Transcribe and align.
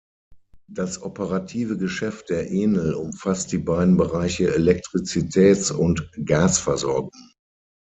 Das 0.67 0.99
operative 1.03 1.77
Geschäft 1.77 2.31
der 2.31 2.49
Enel 2.49 2.95
umfasst 2.95 3.51
die 3.51 3.59
beiden 3.59 3.97
Bereiche 3.97 4.51
Elektrizitäts- 4.51 5.71
und 5.71 6.09
Gasversorgung. 6.25 7.11